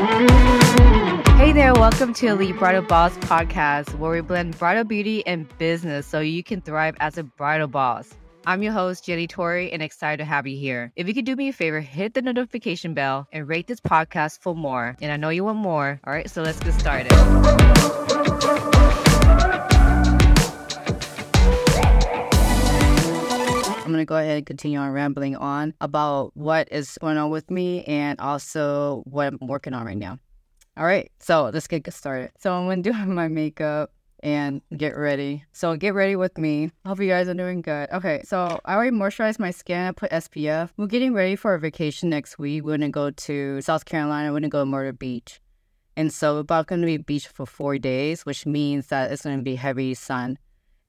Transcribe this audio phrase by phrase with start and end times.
[0.00, 6.06] Hey there, welcome to Elite Bridal Boss podcast, where we blend bridal beauty and business
[6.06, 8.14] so you can thrive as a bridal boss.
[8.46, 10.90] I'm your host, Jenny Torry, and excited to have you here.
[10.96, 14.40] If you could do me a favor, hit the notification bell and rate this podcast
[14.40, 14.96] for more.
[15.02, 16.00] And I know you want more.
[16.06, 17.12] All right, so let's get started.
[23.90, 27.28] I'm going to go ahead and continue on rambling on about what is going on
[27.28, 30.16] with me and also what I'm working on right now.
[30.76, 32.30] All right, so let's get started.
[32.38, 33.90] So I'm going to do my makeup
[34.22, 35.44] and get ready.
[35.52, 36.70] So get ready with me.
[36.86, 37.90] Hope you guys are doing good.
[37.90, 39.88] Okay, so I already moisturized my skin.
[39.88, 40.70] I put SPF.
[40.76, 42.62] We're getting ready for a vacation next week.
[42.62, 44.30] We're gonna go to South Carolina.
[44.30, 45.40] We're gonna go to Myrtle Beach.
[45.96, 49.42] And so we're about gonna be beach for four days, which means that it's gonna
[49.42, 50.38] be heavy sun.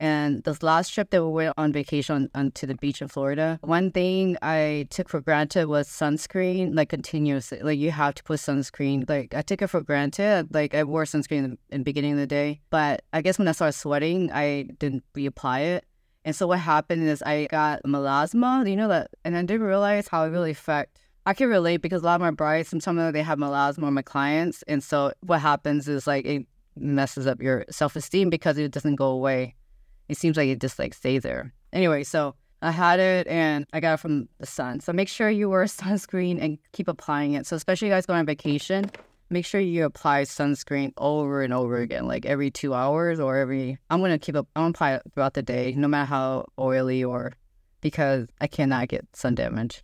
[0.01, 3.07] And this last trip that we went on vacation on, on, to the beach in
[3.07, 7.59] Florida, one thing I took for granted was sunscreen, like continuously.
[7.61, 9.07] Like you have to put sunscreen.
[9.07, 10.55] Like I took it for granted.
[10.55, 13.37] Like I wore sunscreen in the, in the beginning of the day, but I guess
[13.37, 15.85] when I started sweating, I didn't reapply it.
[16.25, 20.07] And so what happened is I got melasma, you know that, and I didn't realize
[20.07, 20.99] how it really affect.
[21.27, 24.01] I can relate because a lot of my brides, sometimes they have melasma, or my
[24.01, 28.71] clients, and so what happens is like it messes up your self esteem because it
[28.71, 29.55] doesn't go away
[30.11, 31.53] it seems like it just like stays there.
[31.71, 34.81] Anyway, so I had it and I got it from the sun.
[34.81, 37.47] So make sure you wear sunscreen and keep applying it.
[37.47, 38.91] So especially you guys going on vacation,
[39.29, 43.77] make sure you apply sunscreen over and over again, like every two hours or every.
[43.89, 44.47] I'm gonna keep up.
[44.55, 47.31] I'm gonna apply it throughout the day, no matter how oily or
[47.79, 49.81] because I cannot get sun damage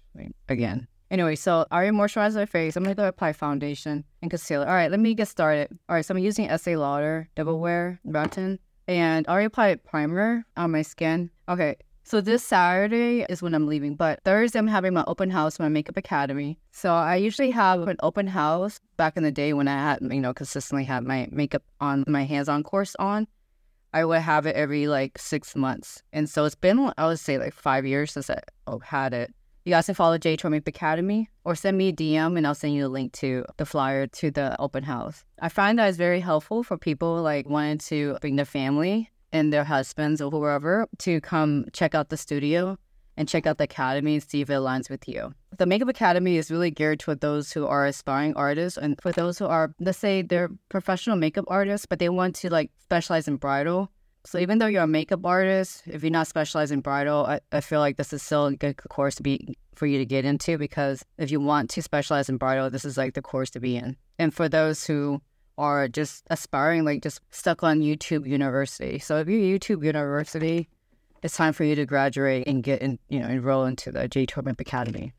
[0.49, 0.87] again.
[1.09, 2.75] Anyway, so I already moisturized my face.
[2.75, 4.67] I'm gonna go apply foundation and concealer.
[4.67, 5.69] All right, let me get started.
[5.87, 10.45] All right, so I'm using Estee Lauder Double Wear Button and I already applied primer
[10.55, 11.29] on my skin.
[11.49, 15.59] Okay, so this Saturday is when I'm leaving, but Thursday I'm having my open house,
[15.59, 16.57] my makeup academy.
[16.71, 20.21] So I usually have an open house back in the day when I had, you
[20.21, 23.27] know, consistently had my makeup on my hands-on course on.
[23.93, 27.37] I would have it every like six months, and so it's been I would say
[27.37, 29.33] like five years since I oh, had it
[29.67, 32.55] you guys can follow J Torry Makeup Academy or send me a DM and I'll
[32.55, 35.25] send you a link to the flyer to the open house.
[35.41, 39.51] I find that it's very helpful for people like wanting to bring their family and
[39.51, 42.77] their husbands or whoever to come check out the studio
[43.17, 45.33] and check out the academy and see if it aligns with you.
[45.57, 49.37] The Makeup Academy is really geared toward those who are aspiring artists and for those
[49.37, 53.35] who are, let's say they're professional makeup artists, but they want to like specialize in
[53.35, 53.91] bridal
[54.27, 57.61] so even though you're a makeup artist, if you're not specialized in bridal, I, I
[57.61, 60.57] feel like this is still a good course to be for you to get into
[60.57, 63.77] because if you want to specialize in bridal, this is like the course to be
[63.77, 63.95] in.
[64.19, 65.21] And for those who
[65.57, 68.99] are just aspiring, like just stuck on YouTube University.
[68.99, 70.67] So if you're YouTube University,
[71.23, 74.25] it's time for you to graduate and get in, you know, enroll into the J
[74.25, 75.13] Torry Makeup Academy.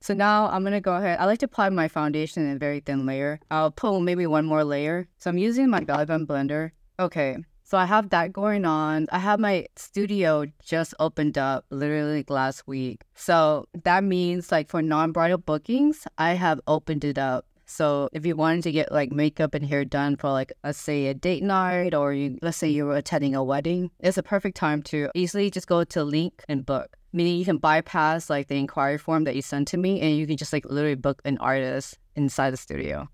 [0.00, 1.20] So now I'm gonna go ahead.
[1.20, 3.38] I like to apply my foundation in a very thin layer.
[3.48, 5.06] I'll pull maybe one more layer.
[5.18, 6.72] So I'm using my Belly Button blender.
[6.98, 7.36] Okay,
[7.70, 9.06] so I have that going on.
[9.12, 13.02] I have my studio just opened up literally last week.
[13.14, 17.46] So that means like for non-bridal bookings, I have opened it up.
[17.66, 21.06] So if you wanted to get like makeup and hair done for like let's say
[21.06, 24.82] a date night or you let's say you're attending a wedding, it's a perfect time
[24.90, 26.96] to easily just go to link and book.
[27.12, 30.26] Meaning you can bypass like the inquiry form that you sent to me and you
[30.26, 33.08] can just like literally book an artist inside the studio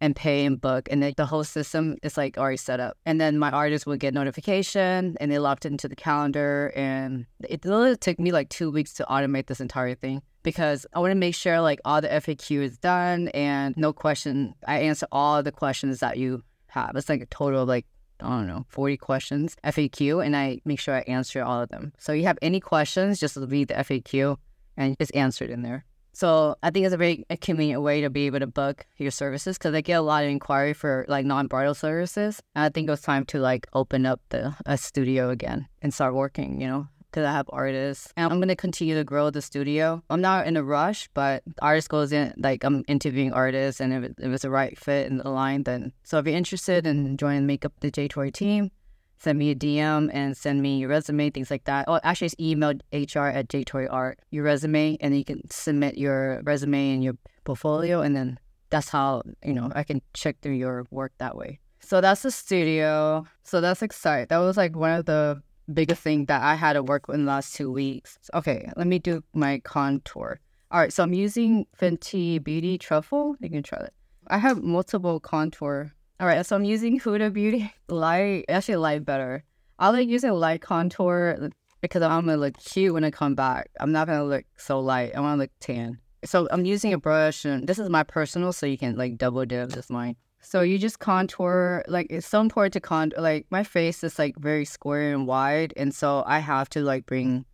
[0.00, 0.88] and pay and book.
[0.90, 2.96] And the, the whole system is like already set up.
[3.04, 6.72] And then my artists would get notification and they locked it into the calendar.
[6.74, 11.00] And it literally took me like two weeks to automate this entire thing because I
[11.00, 14.54] want to make sure like all the FAQ is done and no question.
[14.66, 16.92] I answer all the questions that you have.
[16.96, 17.86] It's like a total of like
[18.22, 21.94] I don't know, 40 questions FAQ, and I make sure I answer all of them.
[21.98, 24.36] So you have any questions, just read the FAQ
[24.76, 25.84] and it's answered in there.
[26.20, 29.56] So I think it's a very convenient way to be able to book your services
[29.56, 32.42] because I get a lot of inquiry for like non-bridal services.
[32.54, 35.94] And I think it was time to like open up the a studio again and
[35.94, 36.60] start working.
[36.60, 40.02] You know, because I have artists and I'm going to continue to grow the studio.
[40.10, 44.04] I'm not in a rush, but artist goes in, like I'm interviewing artists and if,
[44.04, 45.94] it, if it's the right fit in the line, then.
[46.02, 48.72] So if you're interested in joining Makeup the J Torry team,
[49.20, 51.84] send me a DM and send me your resume, things like that.
[51.88, 56.94] Oh, actually, it's email HR at JTorryArt, your resume, and you can submit your resume
[56.94, 57.14] and your
[57.44, 58.38] portfolio, and then
[58.70, 61.60] that's how, you know, I can check through your work that way.
[61.80, 63.26] So that's the studio.
[63.42, 64.26] So that's exciting.
[64.30, 65.42] That was like one of the
[65.72, 68.18] biggest things that I had to work with in the last two weeks.
[68.34, 70.40] Okay, let me do my contour.
[70.70, 73.34] All right, so I'm using Fenty Beauty Truffle.
[73.40, 73.92] You can try it.
[74.28, 79.42] I have multiple contour all right, so I'm using Huda Beauty light, actually light better.
[79.78, 81.48] I like using light contour
[81.80, 83.70] because I'm gonna look cute when I come back.
[83.80, 85.12] I'm not gonna look so light.
[85.16, 85.98] I wanna look tan.
[86.26, 89.46] So I'm using a brush, and this is my personal, so you can like double
[89.46, 89.70] dip.
[89.70, 90.16] This is mine.
[90.42, 91.82] So you just contour.
[91.88, 93.22] Like it's so important to contour.
[93.22, 97.06] Like my face is like very square and wide, and so I have to like
[97.06, 97.46] bring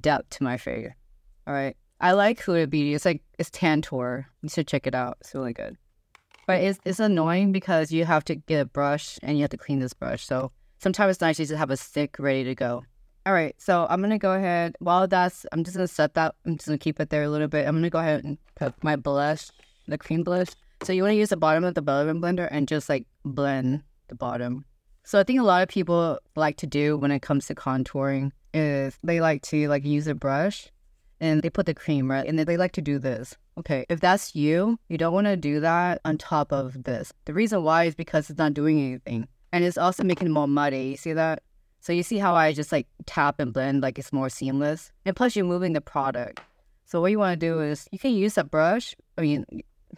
[0.00, 0.88] depth to my face.
[1.46, 1.76] All right.
[2.00, 2.94] I like Huda Beauty.
[2.94, 4.24] It's like it's Tantour.
[4.40, 5.18] You should check it out.
[5.20, 5.76] It's really good.
[6.46, 9.56] But it's it's annoying because you have to get a brush and you have to
[9.56, 10.24] clean this brush.
[10.26, 12.84] So sometimes it's nice to just to have a stick ready to go.
[13.26, 14.76] All right, so I'm gonna go ahead.
[14.80, 16.34] While that's, I'm just gonna set that.
[16.44, 17.66] I'm just gonna keep it there a little bit.
[17.66, 19.50] I'm gonna go ahead and put my blush,
[19.88, 20.48] the cream blush.
[20.82, 23.82] So you want to use the bottom of the Belly blender and just like blend
[24.08, 24.66] the bottom.
[25.04, 28.32] So I think a lot of people like to do when it comes to contouring
[28.52, 30.68] is they like to like use a brush
[31.20, 33.36] and they put the cream right, and they like to do this.
[33.56, 37.12] Okay, if that's you, you don't want to do that on top of this.
[37.24, 40.48] The reason why is because it's not doing anything, and it's also making it more
[40.48, 40.90] muddy.
[40.90, 41.42] You see that?
[41.84, 44.90] So you see how I just like tap and blend like it's more seamless.
[45.04, 46.40] And plus you're moving the product.
[46.86, 48.96] So what you want to do is you can use a brush.
[49.18, 49.44] I mean,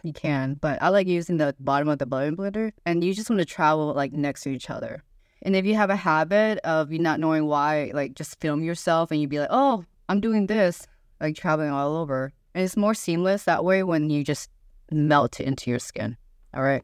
[0.03, 3.29] you can, but I like using the bottom of the blending blender and you just
[3.29, 5.01] want to travel like next to each other.
[5.43, 9.09] And if you have a habit of you not knowing why, like just film yourself
[9.09, 10.87] and you'd be like, oh, I'm doing this,
[11.19, 12.31] like traveling all over.
[12.53, 14.49] And it's more seamless that way when you just
[14.91, 16.17] melt into your skin.
[16.53, 16.83] All right.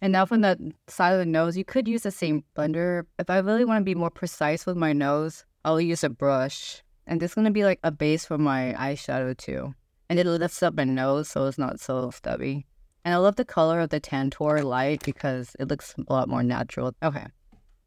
[0.00, 3.04] And now from the side of the nose, you could use the same blender.
[3.18, 6.82] If I really want to be more precise with my nose, I'll use a brush.
[7.06, 9.74] And this is going to be like a base for my eyeshadow too.
[10.08, 12.66] And it lifts up my nose so it's not so stubby.
[13.04, 16.42] And I love the color of the Tantour light because it looks a lot more
[16.42, 16.94] natural.
[17.02, 17.26] Okay.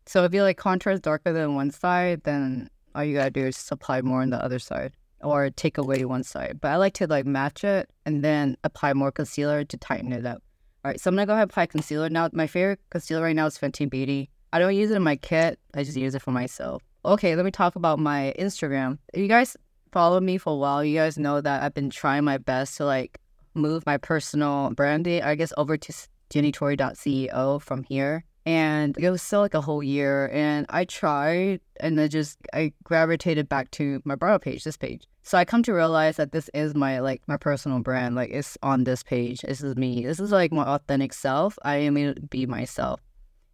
[0.05, 3.55] So if you like contour darker than one side, then all you gotta do is
[3.55, 6.59] just apply more on the other side or take away one side.
[6.61, 10.25] But I like to like match it and then apply more concealer to tighten it
[10.25, 10.41] up.
[10.85, 12.29] All right, so I'm gonna go ahead and apply concealer now.
[12.33, 14.29] My favorite concealer right now is Fenty Beauty.
[14.51, 15.59] I don't use it in my kit.
[15.73, 16.83] I just use it for myself.
[17.05, 18.97] Okay, let me talk about my Instagram.
[19.13, 19.57] If you guys
[19.91, 22.85] follow me for a while, you guys know that I've been trying my best to
[22.85, 23.19] like
[23.53, 25.93] move my personal branding, I guess, over to
[26.29, 28.25] jennytorry.ceo from here.
[28.45, 30.29] And it was still like a whole year.
[30.33, 35.07] And I tried and I just I gravitated back to my bridal page, this page.
[35.25, 38.13] So I come to realize that this is my like my personal brand.
[38.13, 39.39] Like it's on this page.
[39.41, 40.05] This is me.
[40.05, 41.57] This is like my authentic self.
[41.63, 42.99] I am to be myself.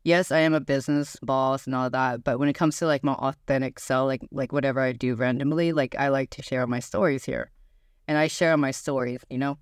[0.04, 3.04] Yes, I am a business boss and all that, but when it comes to like
[3.04, 6.80] my authentic self, like like whatever I do randomly, like I like to share my
[6.80, 7.52] stories here.
[8.08, 9.60] And I share my stories, you know?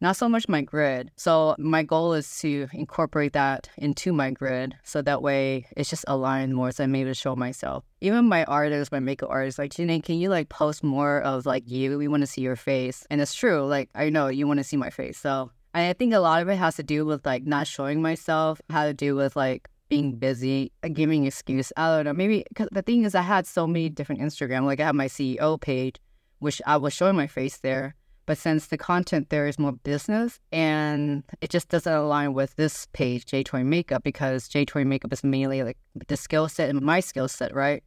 [0.00, 1.10] Not so much my grid.
[1.16, 6.04] So my goal is to incorporate that into my grid so that way it's just
[6.08, 7.84] aligned more so I'm able to show myself.
[8.00, 11.64] Even my artists, my makeup artists, like Janae, can you like post more of like
[11.66, 11.96] you?
[11.98, 13.06] We want to see your face.
[13.10, 13.64] And it's true.
[13.64, 15.18] Like I know you want to see my face.
[15.18, 18.60] So I think a lot of it has to do with like not showing myself,
[18.70, 21.72] how to do with like being busy, uh, giving excuse.
[21.76, 22.12] I don't know.
[22.12, 24.64] Maybe because the thing is, I had so many different Instagram.
[24.64, 25.96] Like I have my CEO page,
[26.38, 27.94] which I was showing my face there.
[28.26, 32.86] But since the content there is more business and it just doesn't align with this
[32.92, 35.78] page, J Torry Makeup, because J Torry Makeup is mainly like
[36.08, 37.82] the skill set and my skill set, right?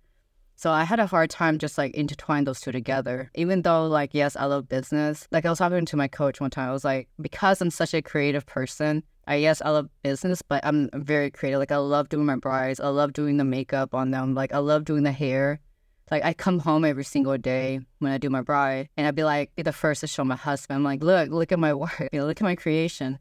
[0.56, 3.30] So I had a hard time just like intertwine those two together.
[3.36, 5.28] Even though like yes, I love business.
[5.32, 6.70] Like I was talking to my coach one time.
[6.70, 10.66] I was like, because I'm such a creative person, I yes, I love business, but
[10.66, 11.60] I'm very creative.
[11.60, 12.80] Like I love doing my brides.
[12.80, 14.34] I love doing the makeup on them.
[14.34, 15.60] Like I love doing the hair.
[16.10, 19.24] Like I come home every single day when I do my bride, and I'd be
[19.24, 20.78] like be the first to show my husband.
[20.78, 23.20] I'm like, look, look at my work, you know, look at my creation,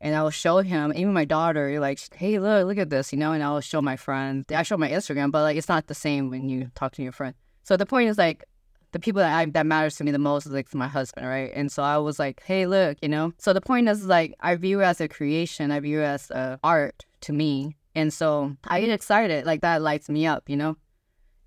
[0.00, 3.12] and I will show him, even my daughter, you're like, hey, look, look at this,
[3.12, 4.46] you know, and I will show my friends.
[4.52, 7.12] I show my Instagram, but like it's not the same when you talk to your
[7.12, 7.34] friend.
[7.64, 8.44] So the point is like
[8.92, 11.50] the people that I, that matters to me the most is like my husband, right?
[11.54, 13.32] And so I was like, hey, look, you know.
[13.38, 16.30] So the point is like I view it as a creation, I view it as
[16.30, 20.56] uh, art to me, and so I get excited, like that lights me up, you
[20.56, 20.76] know.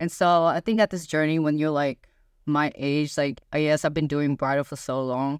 [0.01, 2.07] And so I think at this journey, when you're like
[2.47, 5.39] my age, like I guess I've been doing bridal for so long,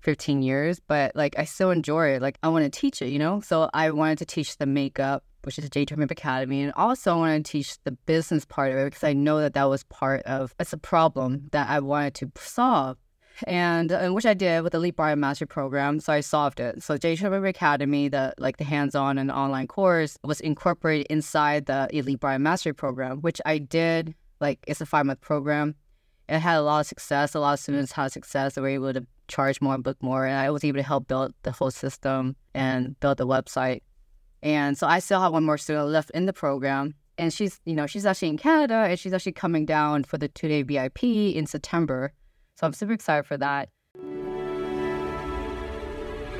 [0.00, 2.20] 15 years, but like I still enjoy it.
[2.20, 3.40] Like I want to teach it, you know?
[3.40, 7.16] So I wanted to teach the makeup, which is J Makeup Academy, and also I
[7.16, 10.20] wanted to teach the business part of it because I know that that was part
[10.24, 12.98] of, it's a problem that I wanted to solve
[13.46, 16.00] and, uh, which I did with the Elite Bridal Mastery Program.
[16.00, 16.82] So I solved it.
[16.82, 22.20] So J Academy, the like the hands-on and online course, was incorporated inside the Elite
[22.20, 24.14] Bridal Mastery Program, which I did.
[24.40, 25.74] Like it's a five-month program.
[26.28, 27.34] It had a lot of success.
[27.34, 28.54] A lot of students had success.
[28.54, 31.08] They were able to charge more, and book more, and I was able to help
[31.08, 33.80] build the whole system and build the website.
[34.42, 37.74] And so I still have one more student left in the program and she's you
[37.74, 41.04] know she's actually in Canada and she's actually coming down for the two day VIP
[41.04, 42.12] in September.
[42.64, 43.68] So I'm super excited for that.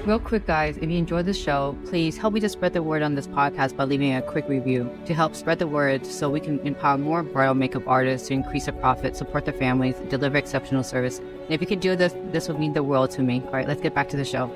[0.06, 3.02] Real quick, guys, if you enjoyed the show, please help me to spread the word
[3.02, 6.40] on this podcast by leaving a quick review to help spread the word so we
[6.40, 10.82] can empower more bridal makeup artists to increase their profit, support their families, deliver exceptional
[10.82, 11.18] service.
[11.18, 13.42] And if you can do this, this would mean the world to me.
[13.44, 14.48] All right, let's get back to the show.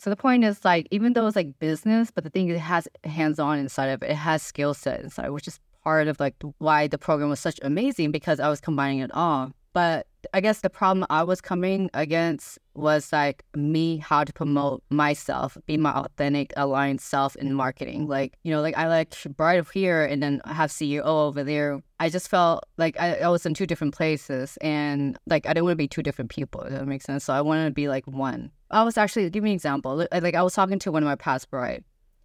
[0.00, 2.58] So the point is like, even though it's like business, but the thing is it
[2.58, 6.18] has hands on inside of it, it has skill set inside, which is part of
[6.18, 9.52] like why the program was such amazing because I was combining it all.
[9.74, 14.84] But I guess the problem I was coming against was like me how to promote
[14.88, 18.06] myself, be my authentic, aligned self in marketing.
[18.06, 21.82] Like, you know, like I like Bride here and then have CEO over there.
[21.98, 25.64] I just felt like I, I, was in two different places and like I didn't
[25.64, 26.64] want to be two different people.
[26.68, 27.24] That makes sense?
[27.24, 28.52] So I wanted to be like one.
[28.70, 30.06] I was actually, give me an example.
[30.12, 31.82] Like I was talking to one of my past bride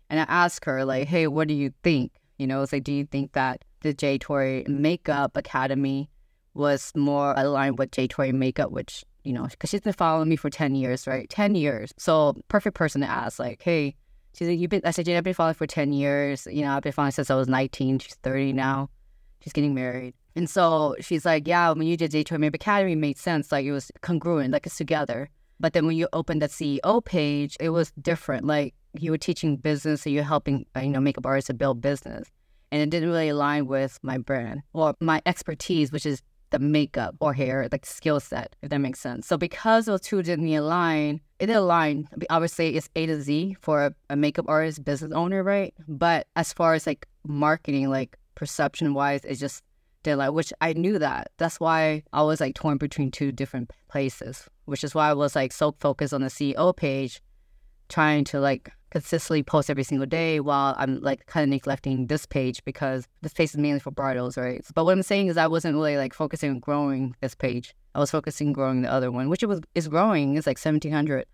[0.10, 2.12] and I asked her like, hey, what do you think?
[2.40, 4.18] You know, it's like, do you think that the J
[4.68, 6.10] Makeup Academy
[6.56, 10.50] was more aligned with J Makeup, which you know, because she's been following me for
[10.50, 11.30] 10 years, right?
[11.30, 11.94] 10 years.
[11.98, 13.96] So perfect person to ask, like, hey,
[14.34, 16.48] she's like, you've been, I said, I've been following for 10 years.
[16.50, 18.00] You know, I've been following since I was 19.
[18.00, 18.90] She's 30 now.
[19.42, 20.14] She's getting married.
[20.36, 23.52] And so she's like, yeah, when you did J Makeup Academy, it made sense.
[23.52, 25.30] Like it was congruent, like it's together.
[25.60, 28.46] But then when you opened the CEO page, it was different.
[28.46, 31.82] Like you were teaching business, so you're helping, uh, you know, makeup artists to build
[31.82, 32.28] business.
[32.72, 37.16] And it didn't really align with my brand or my expertise, which is the makeup
[37.20, 39.28] or hair, like skill set, if that makes sense.
[39.28, 42.08] So because those two didn't align, it didn't align.
[42.30, 45.74] Obviously, it's A to Z for a, a makeup artist, business owner, right?
[45.88, 49.64] But as far as like marketing, like perception wise, it's just
[50.04, 51.32] didn't like, which I knew that.
[51.38, 55.36] That's why I was like torn between two different places, which is why I was
[55.36, 57.22] like so focused on the CEO page,
[57.90, 62.26] trying to like consistently post every single day while I'm like kind of neglecting this
[62.26, 64.66] page because this page is mainly for bridals, right?
[64.74, 67.76] But what I'm saying is I wasn't really like focusing on growing this page.
[67.96, 70.38] I was focusing on growing the other one, which it was is growing.
[70.38, 71.26] It's like 1700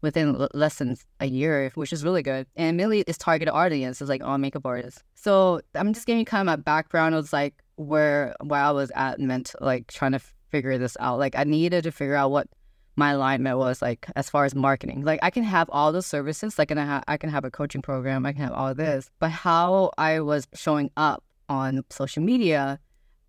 [0.00, 2.46] within l- less than a year, which is really good.
[2.56, 5.02] And mainly its targeted audience is like all makeup artists.
[5.14, 7.14] So I'm just giving kind of my background.
[7.14, 10.20] Was like where where I was at meant like trying to
[10.50, 11.18] figure this out.
[11.18, 12.48] Like I needed to figure out what
[12.96, 15.02] my alignment was like as far as marketing.
[15.02, 17.82] Like I can have all the services, like I, ha- I can have a coaching
[17.82, 22.78] program, I can have all this, but how I was showing up on social media,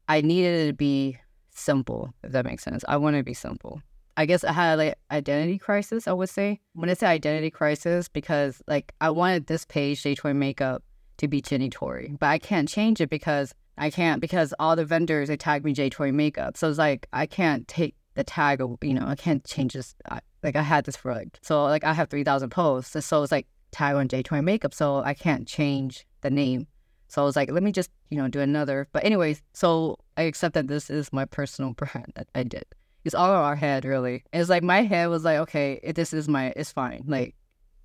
[0.08, 1.18] I needed to be
[1.52, 2.84] simple, if that makes sense.
[2.88, 3.82] I want to be simple.
[4.18, 6.62] I guess I had like identity crisis, I would say.
[6.74, 10.84] When I say identity crisis, because like I wanted this page, J Torry Makeup,
[11.18, 14.86] to be Jenny Torry, but I can't change it because I can't because all the
[14.86, 16.56] vendors they tag me J Torry Makeup.
[16.58, 19.96] So it's like I can't take the tag, you know, I can't change this.
[20.10, 22.96] I, like I had this for like, so like I have 3,000 posts.
[22.96, 24.74] And so it's like tag on J Torry Makeup.
[24.74, 26.68] So I can't change the name.
[27.08, 28.88] So I was like, let me just, you know, do another.
[28.92, 32.66] But anyways, so I accept that this is my personal brand that I did.
[33.04, 34.24] It's all in our head, really.
[34.34, 37.04] It's like my head was like, okay, this is my, it's fine.
[37.06, 37.36] Like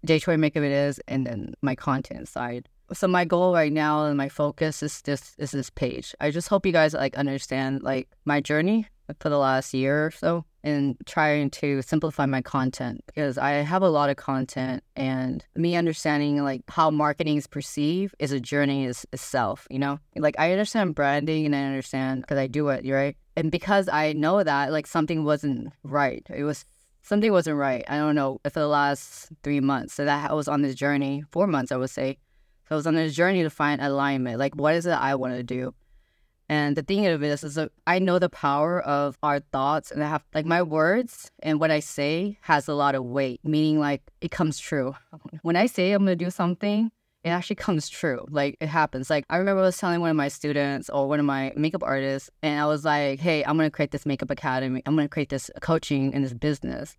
[0.04, 2.68] J Torry Makeup it is, and then my content side.
[2.92, 6.14] So my goal right now and my focus is this is this page.
[6.20, 8.86] I just hope you guys like understand like my journey
[9.18, 13.82] for the last year or so and trying to simplify my content because I have
[13.82, 18.84] a lot of content and me understanding like how marketing is perceived is a journey
[18.84, 19.98] is itself, you know?
[20.16, 23.16] Like I understand branding and I understand because I do it, right?
[23.36, 26.26] And because I know that like something wasn't right.
[26.34, 26.64] It was
[27.02, 27.84] something wasn't right.
[27.88, 29.94] I don't know for the last three months.
[29.94, 32.18] So that I was on this journey, four months I would say.
[32.68, 34.38] So I was on this journey to find alignment.
[34.38, 35.74] Like what is it I want to do?
[36.50, 39.92] And the thing of it is, is that I know the power of our thoughts,
[39.92, 43.38] and I have like my words and what I say has a lot of weight,
[43.44, 44.96] meaning like it comes true.
[45.42, 46.90] When I say I'm gonna do something,
[47.22, 48.26] it actually comes true.
[48.30, 49.08] Like it happens.
[49.08, 51.84] Like I remember I was telling one of my students or one of my makeup
[51.84, 54.82] artists, and I was like, "Hey, I'm gonna create this makeup academy.
[54.86, 56.96] I'm gonna create this coaching and this business."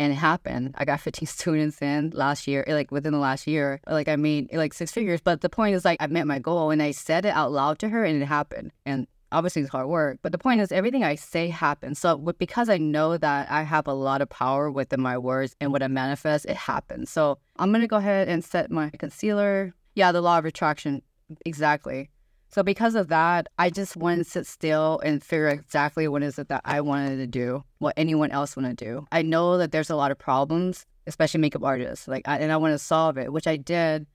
[0.00, 0.74] And it happened.
[0.78, 3.80] I got 15 students in last year, eh, like within the last year.
[3.86, 5.20] Like I made eh, like six figures.
[5.20, 7.78] But the point is like I met my goal and I said it out loud
[7.80, 8.72] to her and it happened.
[8.86, 10.18] And obviously it's hard work.
[10.22, 11.98] But the point is everything I say happens.
[11.98, 15.70] So because I know that I have a lot of power within my words and
[15.70, 17.10] what I manifest, it happens.
[17.10, 19.74] So I'm gonna go ahead and set my concealer.
[19.94, 21.02] Yeah, the law of attraction.
[21.44, 22.08] Exactly.
[22.52, 26.48] So because of that, I just to sit still and figure exactly what is it
[26.48, 29.06] that I wanted to do, what anyone else wanted to do.
[29.12, 32.74] I know that there's a lot of problems, especially makeup artists, like, and I want
[32.74, 34.06] to solve it, which I did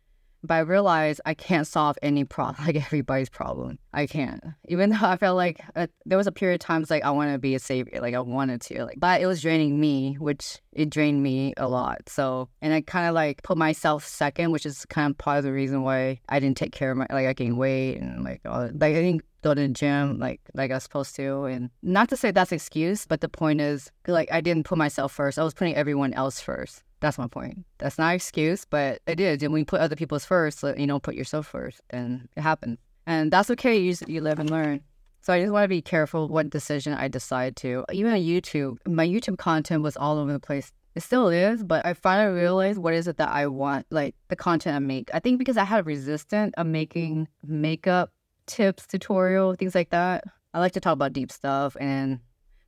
[0.43, 3.79] but I realized I can't solve any problem, like everybody's problem.
[3.93, 4.43] I can't.
[4.67, 7.31] Even though I felt like uh, there was a period of times like I want
[7.31, 10.59] to be a savior, like I wanted to, like, but it was draining me, which
[10.71, 12.09] it drained me a lot.
[12.09, 15.43] So, and I kind of like put myself second, which is kind of part of
[15.43, 18.41] the reason why I didn't take care of my, like I gained weight and like
[18.45, 21.45] all, like I think go to the gym like like I was supposed to.
[21.45, 25.13] And not to say that's excuse, but the point is like I didn't put myself
[25.13, 25.39] first.
[25.39, 26.83] I was putting everyone else first.
[26.99, 27.65] That's my point.
[27.77, 29.43] That's not excuse, but it is.
[29.43, 32.79] And when you put other people's first, you know, put yourself first, then it happens.
[33.05, 33.77] And that's okay.
[33.77, 34.81] You, you live and learn.
[35.21, 37.83] So I just want to be careful what decision I decide to.
[37.91, 40.71] Even on YouTube, my YouTube content was all over the place.
[40.93, 44.35] It still is, but I finally realized what is it that I want, like the
[44.35, 45.09] content I make.
[45.13, 48.11] I think because I had a resistant of making makeup
[48.45, 50.23] tips, tutorial, things like that.
[50.53, 52.19] I like to talk about deep stuff and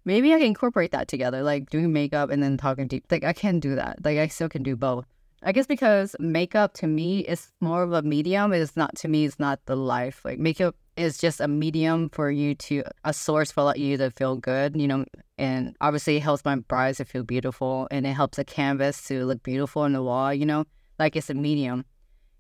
[0.08, 3.06] maybe I can incorporate that together, like doing makeup and then talking deep.
[3.12, 4.00] Like I can do that.
[4.04, 5.06] Like I still can do both.
[5.44, 8.54] I guess because makeup to me is more of a medium.
[8.54, 9.26] It's not to me.
[9.26, 10.22] It's not the life.
[10.26, 14.38] Like makeup is just a medium for you to a source for you to feel
[14.38, 14.80] good.
[14.80, 15.06] You know,
[15.38, 19.26] and obviously it helps my brides to feel beautiful, and it helps the canvas to
[19.26, 20.34] look beautiful on the wall.
[20.34, 20.66] You know,
[20.98, 21.86] like it's a medium.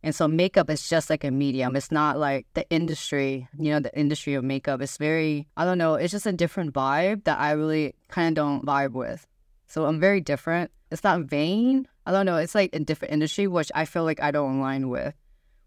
[0.03, 1.75] And so makeup is just like a medium.
[1.75, 4.81] It's not like the industry, you know, the industry of makeup.
[4.81, 8.41] It's very, I don't know, it's just a different vibe that I really kind of
[8.41, 9.25] don't vibe with.
[9.67, 10.71] So I'm very different.
[10.91, 11.87] It's not vain.
[12.05, 12.37] I don't know.
[12.37, 15.13] It's like a different industry, which I feel like I don't align with,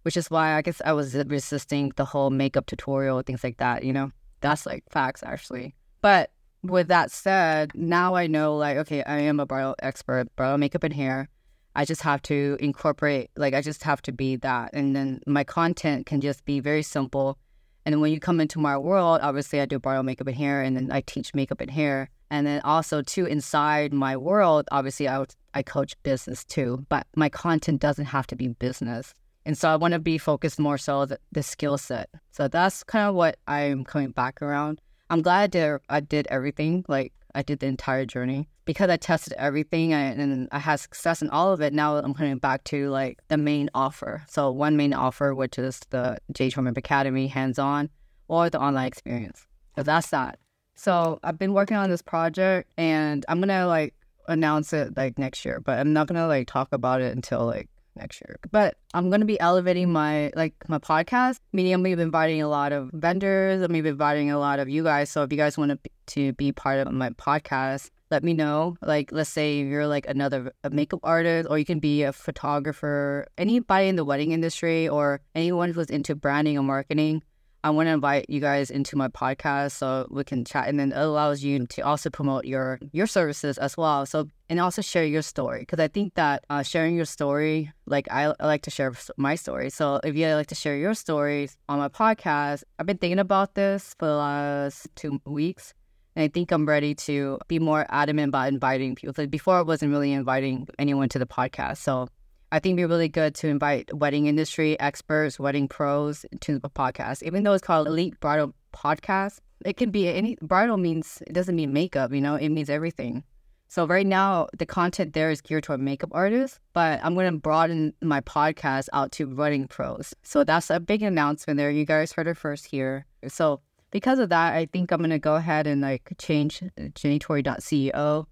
[0.02, 3.84] which is why I guess I was resisting the whole makeup tutorial, things like that,
[3.84, 4.12] you know?
[4.40, 5.75] That's like facts, actually.
[6.00, 6.30] But
[6.62, 10.84] with that said, now I know, like, okay, I am a bridal expert, bridal makeup
[10.84, 11.28] and hair.
[11.75, 14.71] I just have to incorporate, like, I just have to be that.
[14.73, 17.39] And then my content can just be very simple.
[17.87, 20.62] And then when you come into my world, obviously I do bridal makeup and hair,
[20.62, 22.11] and then I teach makeup and hair.
[22.31, 25.25] And then also, too, inside my world, obviously I,
[25.55, 29.15] I coach business too, but my content doesn't have to be business.
[29.47, 32.11] And so I want to be focused more so the, the skill set.
[32.31, 34.81] So that's kind of what I'm coming back around.
[35.09, 36.85] I'm glad I did, I did everything.
[36.87, 41.30] Like I did the entire journey because I tested everything and I had success in
[41.30, 41.72] all of it.
[41.72, 44.22] Now I'm coming back to like the main offer.
[44.28, 47.90] So one main offer, which is the J Torry Academy hands-on
[48.28, 49.46] or the online experience.
[49.76, 50.38] So that's that.
[50.75, 53.94] So I've been working on this project and I'm gonna like
[54.28, 57.68] announce it like next year, but I'm not gonna like talk about it until like
[57.97, 58.38] next year.
[58.50, 61.40] But I'm gonna be elevating my like my podcast.
[61.52, 63.62] Meaning I'm gonna be inviting a lot of vendors.
[63.62, 65.11] I'm gonna be inviting a lot of you guys.
[65.11, 68.76] So if you guys want to to be part of my podcast, let me know.
[68.82, 73.26] Like let's say you're like another makeup artist, or you can be a photographer.
[73.38, 77.23] Anybody in the wedding industry, or anyone who's into branding or marketing.
[77.62, 80.92] I want to invite you guys into my podcast so we can chat, and then
[80.92, 84.06] it allows you to also promote your your services as well.
[84.06, 88.10] So and also share your story because I think that uh, sharing your story, like
[88.10, 89.68] I, I like to share my story.
[89.70, 93.54] So if you like to share your stories on my podcast, I've been thinking about
[93.54, 95.75] this for the last two weeks.
[96.16, 99.14] And I think I'm ready to be more adamant about inviting people.
[99.14, 101.76] So before I wasn't really inviting anyone to the podcast.
[101.78, 102.08] So
[102.52, 106.69] I think it'd be really good to invite wedding industry experts, wedding pros to the
[106.69, 107.23] podcast.
[107.23, 111.54] Even though it's called Elite Bridal Podcast, it can be any bridal means it doesn't
[111.54, 113.23] mean makeup, you know, it means everything.
[113.69, 117.95] So right now the content there is geared toward makeup artists, but I'm gonna broaden
[118.02, 120.13] my podcast out to wedding pros.
[120.25, 121.71] So that's a big announcement there.
[121.71, 123.06] You guys heard it first here.
[123.28, 123.60] So
[123.93, 128.26] because of that, I think I'm gonna go ahead and like change jennytorry.ceo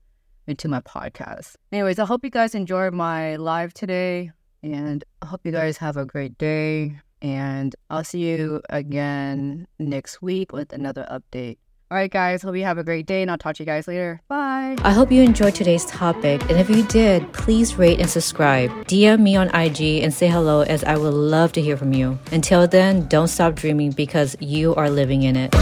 [0.48, 1.56] into my podcast.
[1.70, 4.32] Anyways, I hope you guys enjoyed my live today
[4.62, 7.00] and I hope you guys have a great day.
[7.20, 11.58] And I'll see you again next week with another update.
[11.90, 13.88] All right, guys, hope you have a great day and I'll talk to you guys
[13.88, 14.20] later.
[14.28, 14.76] Bye.
[14.82, 16.42] I hope you enjoyed today's topic.
[16.42, 18.70] And if you did, please rate and subscribe.
[18.86, 22.18] DM me on IG and say hello as I would love to hear from you.
[22.30, 25.54] Until then, don't stop dreaming because you are living in it.